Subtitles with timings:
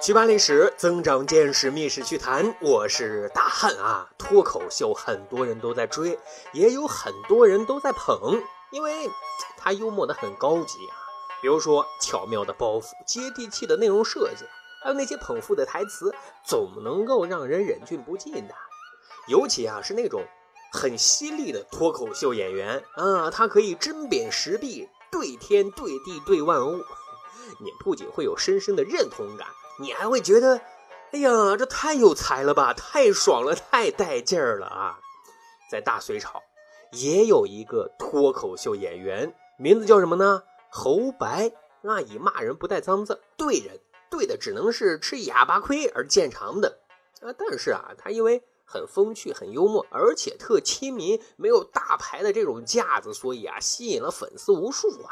[0.00, 2.56] 趣扒历史，增长见识，密室趣谈。
[2.62, 4.08] 我是大汉啊！
[4.16, 6.18] 脱口秀很多人都在追，
[6.54, 9.10] 也有很多人都在捧，因为
[9.58, 10.96] 他幽默的很高级啊。
[11.42, 14.46] 比如说巧妙的包袱、接地气的内容设计，
[14.82, 16.14] 还有那些捧腹的台词，
[16.46, 18.54] 总能够让人忍俊不禁的。
[19.28, 20.24] 尤其啊是那种
[20.72, 26.78] 很犀利的脱口秀演员啊，他可以针砭时弊，对天对地对万物，
[27.60, 29.46] 你不仅会有深深的认同感。
[29.80, 30.60] 你还会觉得，
[31.12, 34.98] 哎呀，这太有才了吧，太爽了，太带劲儿了啊！
[35.70, 36.42] 在大隋朝，
[36.92, 40.42] 也有一个脱口秀演员，名字叫什么呢？
[40.70, 43.80] 侯白那，以骂人不带脏字，对人
[44.10, 46.80] 对的只能是吃哑巴亏而见长的
[47.22, 47.32] 啊。
[47.38, 55.08] 但是啊，他因为很风趣、很幽默，而且特亲民，没有大牌的这种架子，所以啊，吸引了粉丝无数啊。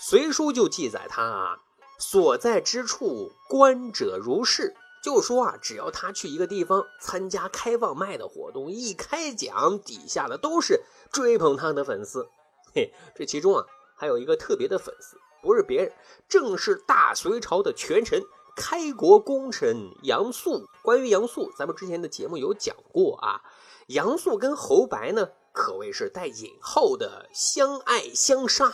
[0.04, 1.60] 《隋书》就记载他啊。
[1.98, 4.74] 所在之处，观者如是。
[5.02, 12.26] 就说啊，只要他去一个地方参加开放麦的活动，一开讲，底下的都是追捧他的粉丝。
[12.74, 15.92] 嘿，这其中啊，还有一个特别的粉丝，不是别人，
[16.26, 18.22] 正是大隋朝的权臣、
[18.56, 20.66] 开国功臣杨素。
[20.82, 23.42] 关于杨素，咱们之前的节目有讲过啊。
[23.88, 28.72] 杨素跟侯白呢，可谓是带引号的相爱相杀。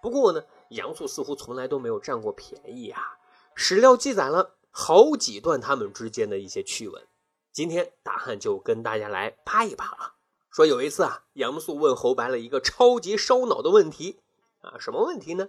[0.00, 0.44] 不过呢。
[0.70, 3.18] 杨素似乎从来都没有占过便宜啊！
[3.54, 7.06] 史料记载了好几段他们之间的一些趣闻，
[7.52, 10.14] 今天大汉就跟大家来扒一扒啊。
[10.50, 14.20] 说有一次啊，杨素问侯白了一个超级烧脑的问题
[14.60, 15.48] 啊，什么问题呢？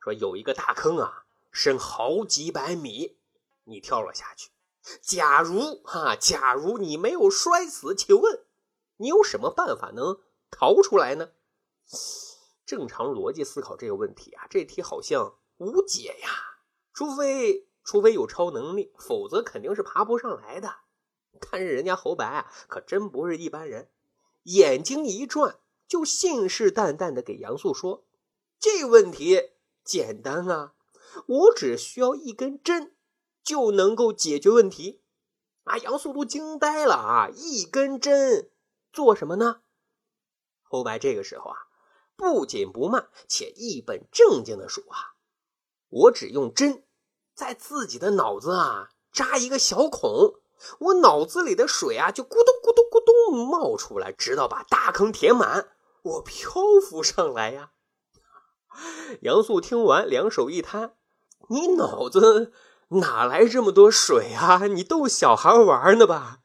[0.00, 3.16] 说有一个大坑啊，深好几百米，
[3.64, 4.50] 你跳了下去。
[5.00, 8.44] 假如哈，假如你没有摔死，请问
[8.98, 11.30] 你有什么办法能逃出来呢？
[12.66, 16.28] 正常逻辑思考这个问题啊，这题好像无解呀，
[16.92, 20.76] 除非除非有超能力，否则肯定是爬不上来的。
[21.40, 23.90] 但是人家侯白啊，可真不是一般人，
[24.44, 28.04] 眼睛一转，就信誓旦旦的给杨素说
[28.58, 29.50] ：“这问题
[29.84, 30.74] 简单啊，
[31.26, 32.94] 我只需要一根针
[33.42, 35.02] 就能够解决问题。”
[35.64, 37.28] 啊，杨素都惊呆了啊！
[37.34, 38.50] 一根针
[38.92, 39.62] 做什么呢？
[40.62, 41.58] 侯白这个时候啊。
[42.16, 45.14] 不紧不慢，且一本正经的说啊，
[45.88, 46.84] 我只用针
[47.34, 50.34] 在自己的脑子啊扎一个小孔，
[50.78, 55.68] 我脑子里的水啊就咕咚咕咚咕咚冒出来，直到把大坑填满，
[56.02, 57.72] 我漂浮上来呀。
[59.22, 60.96] 杨素听完，两手一摊
[61.48, 62.52] ：“你脑子
[62.88, 64.66] 哪来这么多水啊？
[64.66, 66.40] 你逗小孩玩呢吧？”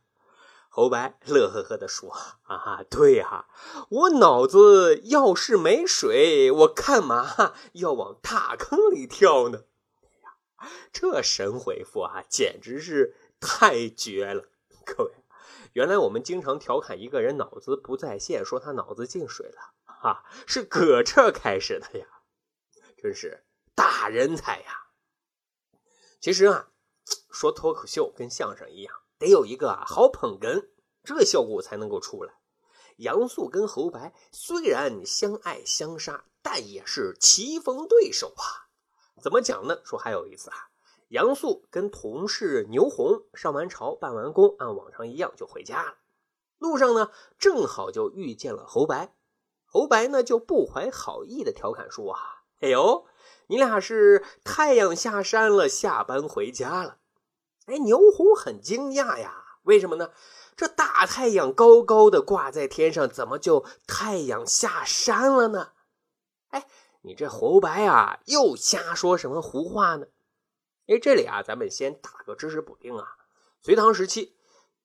[0.72, 2.16] 侯白乐呵呵地说
[2.46, 3.48] ：“啊，对呀，
[3.90, 9.64] 我脑子要是没水，我干嘛要往大坑里跳呢？
[10.58, 14.46] 哎呀，这神回复啊，简直是太绝了！
[14.86, 15.12] 各位，
[15.74, 22.06] 原来我们经常调侃一个人脑子不在线，说他脑子进水了，哈，是搁这开始的呀，
[22.96, 23.44] 真是
[23.74, 24.92] 大人才呀！
[26.22, 26.70] 其实啊，
[27.32, 30.70] 说脱口秀跟相声一样。”得有一个好捧哏，
[31.04, 32.36] 这效果才能够出来。
[32.96, 38.72] 杨素跟侯白虽然相爱相杀，但也是棋逢对手啊。
[39.22, 39.80] 怎么讲呢？
[39.84, 40.70] 说还有一次啊，
[41.10, 45.96] 杨素跟同事牛红上完朝办完工，按往常一样就回家了。
[46.58, 49.14] 路上呢，正好就遇见了侯白。
[49.66, 52.20] 侯白呢就不怀好意的调侃说啊
[52.60, 53.06] ：“哎呦，
[53.48, 56.99] 你俩是太阳下山了，下班回家了。”
[57.70, 60.10] 哎，牛红很惊讶呀，为什么呢？
[60.58, 65.74] 这大太阳高高的挂在天上，怎么就太阳下山了呢？
[66.50, 66.66] 哎，
[67.02, 70.08] 你这侯白啊，又瞎说什么胡话呢？
[70.88, 73.18] 哎，这里啊，咱们先打个知识补丁啊。
[73.62, 74.36] 隋唐时期，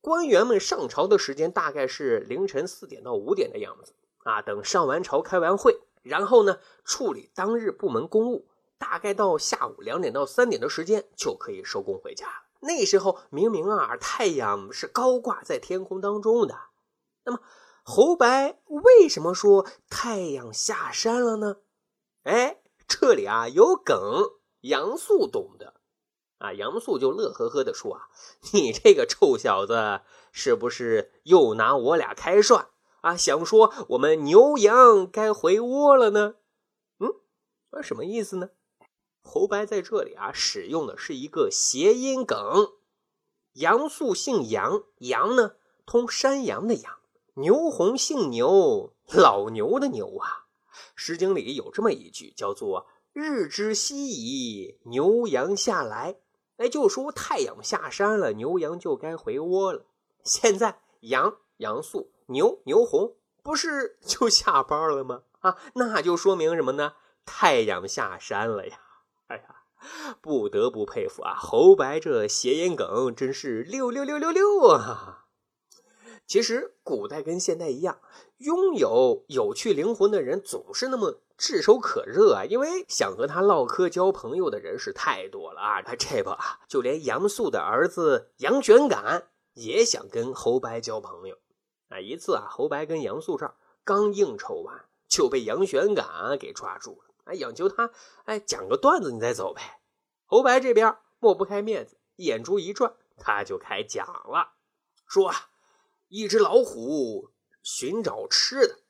[0.03, 4.43] 官员们上朝的时间大概是凌晨四点到五点的样子啊。
[4.43, 12.44] 等上完朝、开完会，然后呢，处理当日部门公务，大概到下午两点到三点的时间就可以收工回家。
[12.64, 16.58] 那时候明明啊，太阳是高挂在天空当中的。
[17.25, 17.40] 那么
[17.84, 21.56] 侯白为什么说太阳下山了呢？
[22.25, 23.99] 哎，这里啊有梗，
[24.62, 25.75] 杨素懂的
[26.38, 26.52] 啊。
[26.55, 28.08] 杨素就乐呵呵的说啊
[28.55, 30.00] ：“你这个臭小子，
[30.32, 32.69] 是不是又拿我俩开涮
[33.02, 33.14] 啊？
[33.14, 36.37] 想说我们牛羊该回窝了呢？
[36.99, 37.14] 嗯，
[37.72, 38.49] 那什么意思呢？”
[39.34, 42.75] 侯白在这里啊，使用的是一个谐音梗。
[43.54, 47.00] 杨素姓杨，杨呢通山羊的羊。
[47.34, 50.46] 牛红姓牛，老牛的牛啊。
[50.94, 56.20] 《诗经》里有这么一句，叫做“日之夕矣，牛羊下来”。
[56.58, 59.84] 哎，就说太阳下山了，牛羊就该回窝了。
[60.22, 65.22] 现在羊杨素、牛牛红不是 就下班了吗？
[65.40, 66.92] 啊，那就说明什么呢？
[67.26, 68.78] 太阳下山了呀！
[69.29, 69.44] 哎呀，
[70.21, 75.26] 不得不佩服啊，侯白这谐音梗真是六六六六六啊！
[76.26, 78.00] 其实古代跟现代一样，
[78.38, 85.82] 拥有有趣灵魂的人总是那么炙手可热啊，因为想和他唠嗑交朋友的人是太多了啊。
[85.82, 91.37] 他这不啊，就连杨素的儿子杨玄感也想跟侯白交朋友
[91.88, 92.00] 啊。
[92.00, 93.55] 一次啊，侯白跟杨素这儿
[93.85, 97.04] 刚应酬完，就被杨玄感给抓住了。
[97.25, 97.91] 哎，央求他，
[98.25, 99.81] 哎，讲个段子你再走呗。
[100.26, 104.55] 侯白这边抹不开面子，眼珠一转，他就开讲了，
[105.06, 105.50] 说啊，
[106.09, 107.31] 一只老虎
[107.62, 108.81] 寻找吃的，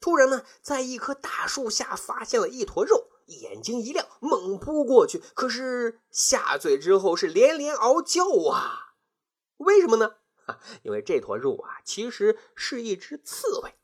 [0.00, 8.94] 突然呢，在一棵大树下发现了一坨肉，眼睛一亮，猛扑过去，可是下嘴之后是连连嗷叫啊！
[9.58, 10.16] 为什么呢？
[10.82, 13.74] 因为这坨肉啊，其实是一只刺猬。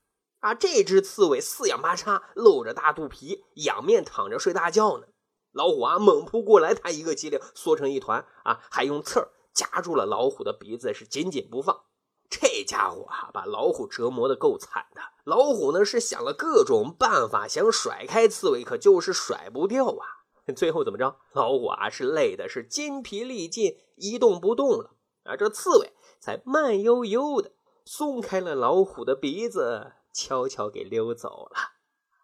[0.40, 5.06] 啊，这只刺猬四仰八叉，露着大肚皮，仰面躺着睡大觉呢。
[5.52, 11.85] 老虎啊，猛扑过来，它一个机灵，缩成一团啊，还用刺儿夹住了老虎的鼻子，是紧紧不放。
[12.31, 15.00] 这家伙啊，把老虎折磨的够惨的。
[15.25, 20.06] 老虎呢，是想了各种办法想甩开刺猬，可就是甩不掉啊。
[20.55, 21.17] 最后怎么着？
[21.32, 24.93] 老虎啊，是累的是筋疲力尽，一动不动了
[25.25, 25.37] 啊。
[25.37, 27.52] 这刺猬才慢悠悠的
[27.85, 29.94] 松开了老虎的鼻子。
[30.18, 31.56] 悄悄给溜走了。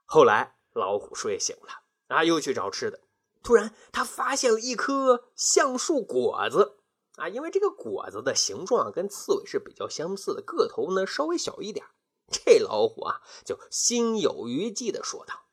[0.04, 2.98] 后来老虎睡醒了啊，又去找吃的。
[3.40, 6.78] 突然，他发现了一颗橡树果子
[7.16, 11.86] 啊，因为这个果子的形状跟刺猬是比较相似的，个头呢稍微小一点。
[12.28, 15.44] 这老虎啊，就心有余悸的说道：“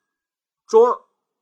[0.65, 1.01] 装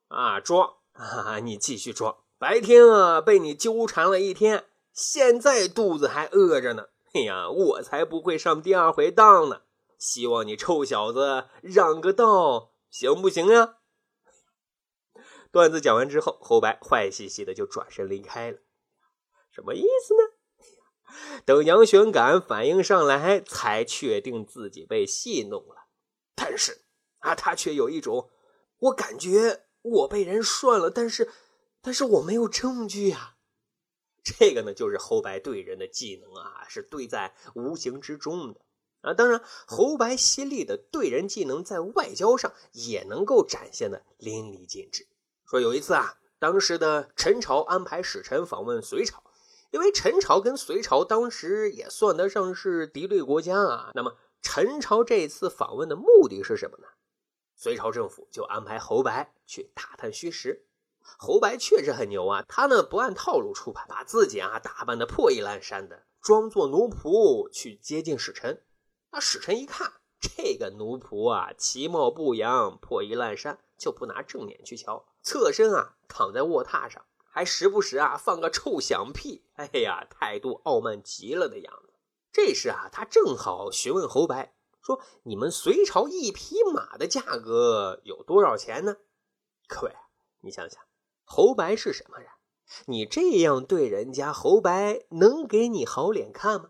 [0.09, 2.17] 啊装啊，你继续装。
[2.37, 6.87] 白天啊被你纠缠了一天，现在肚子还饿着呢。
[7.13, 9.61] 哎呀，我才不会上第二回当呢。”
[9.99, 13.75] 希望你臭小子让个道，行不行呀？
[15.51, 18.59] 段子讲完之后，侯白坏兮兮的就转身离开了。
[19.51, 21.43] 什么意思呢？
[21.43, 25.89] 等杨玄感反应上来，才确定自己被戏弄了。
[26.33, 26.85] 但是
[27.17, 28.29] 啊，他却有一种，
[28.77, 31.29] 我感觉我被人涮了，但是，
[31.81, 33.35] 但是我没有证据呀。
[34.23, 38.61] 这个呢，就是侯白对人的技能啊，是对在无形之中的。
[39.01, 45.07] 啊，当然，侯白犀利的对人技能在外交上也能够展现的淋漓尽致。
[45.45, 49.23] 说有一次啊，当时的陈朝安排使臣访问隋朝，
[49.71, 53.91] 因为陈朝跟隋朝当时也算得上是敌对国家啊。
[53.95, 56.87] 那么陈朝这次访问的目的是什么呢？
[57.55, 60.65] 隋朝政府就安排侯白去打探虚实。
[61.01, 68.61] 侯白确实很牛啊，他呢不按套路出牌，把自己啊打扮的破衣烂衫的，装作奴仆去接近使臣。
[69.11, 81.94] 那使臣一看这个奴仆啊，其貌不扬，破衣烂衫，就不拿正眼去瞧，侧身啊躺在卧榻上，还时不时啊放个臭响屁，哎呀，态度傲慢极了的样子。
[82.31, 88.97] 这时啊，他正好询问侯白说：“你们隋朝一匹马的价格有多少钱呢？”
[89.68, 89.95] 各位，
[90.42, 90.81] 你想想，
[91.23, 92.30] 侯白是什么人？
[92.85, 96.69] 你这样对人家，侯白能给你好脸看吗？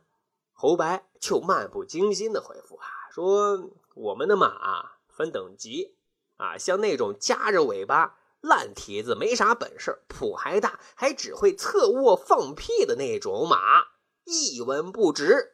[0.62, 5.96] 侯白就漫不经心的回复啊，说我们的马分等级
[6.36, 13.58] 啊，像那种夹着尾巴、烂蹄子、没啥本事、谱还大、还只会侧卧放屁的那种马，
[14.26, 15.54] 一文不值。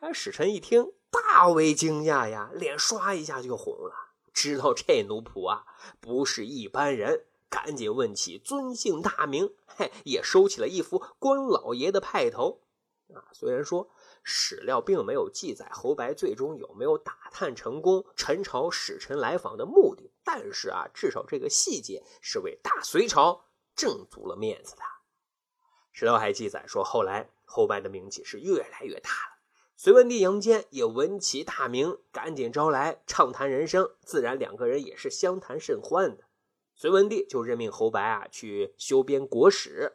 [0.00, 3.94] 哎，使臣一听，大为惊讶呀，脸刷一下就红了，
[4.32, 5.64] 知道这奴仆啊
[6.00, 12.62] 不是一般人，赶紧问起尊姓大名，嘿，也收起了一副关老爷的派头。
[13.14, 13.88] 啊，虽然说
[14.22, 24.82] 史料并没有记载侯白最终有没有打探成功陈朝使臣来访的目的，但是啊，至少这个细节是为大隋朝挣足了面子的。
[25.92, 29.38] 史料还记载说，后来侯白的名气是越来越大了，
[29.74, 36.24] 隋文帝杨坚也闻其大名，赶紧招来畅谈人生，自然两个人也是相谈甚欢的。
[36.74, 39.94] 隋文帝就任命侯白啊去修编国史。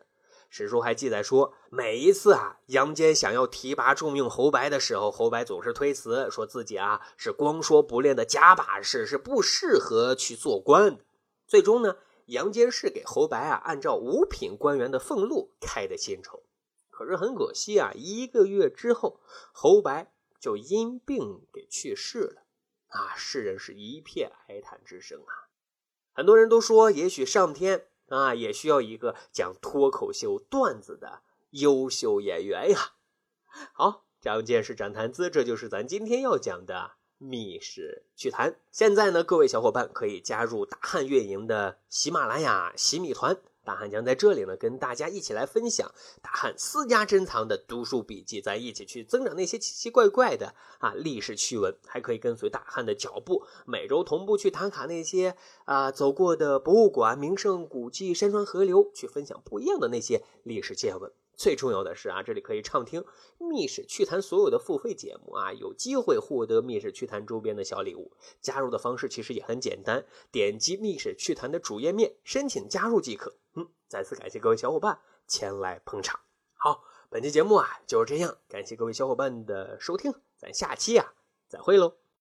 [0.56, 11.04] 史书还记载说，每一次啊，杨坚想要提拔重用侯白的时候，侯白总是推辞，说自己啊是光说不练的假把式，是不适合去做官的。
[11.48, 11.96] 最终呢，
[12.28, 16.44] 杨坚是给侯白啊按照五品官员的俸禄开的薪酬。
[16.92, 19.20] 可是很可惜啊，一个月之后，
[19.52, 22.44] 侯白就因病给去世了。
[22.90, 25.50] 啊，世人是一片哀叹之声啊。
[26.14, 32.94] 很多人都说，也许上天啊，也需要一个讲脱口秀段子的优秀演员呀。
[33.74, 38.60] 好，长见识，长谈资，这就是咱今天要讲的密室趣谈。
[38.72, 43.42] 现在呢，各位小伙伴可以加入大汉运营的喜马拉雅喜米团。
[43.64, 45.90] 大汉将在这里呢，跟大家一起来分享
[46.22, 61.12] 大汉私家珍藏的读书笔记，咱一起去增长那些奇奇怪怪的啊历史趣闻，还可以跟随大汉的脚步，每周同步去打卡那些啊走过的博物馆、名胜古迹、山川河流，去分享不一样的那些历史见闻。
[61.36, 63.02] 最重要的是啊，这里可以畅听
[63.40, 68.12] 《密室趣谈》所有的付费节目啊，有机会获得《密室趣谈》周边的小礼物。
[68.40, 73.34] 加入的方式其实也很简单，点击《密室趣谈》的主页面申请加入即可。
[73.94, 74.98] 再次感谢各位小伙伴
[75.28, 76.20] 前来捧场。
[76.56, 81.14] 好，本期节目啊就是这样，感谢各位小伙伴的收听，咱下期啊
[81.48, 82.03] 再会喽。